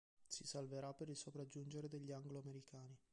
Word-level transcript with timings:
Si 0.25 0.47
salverà 0.47 0.93
per 0.95 1.09
il 1.09 1.15
sopraggiungere 1.15 1.87
degli 1.87 2.11
angloamericani. 2.11 2.97